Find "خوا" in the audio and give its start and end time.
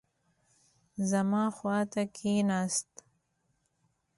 1.57-1.79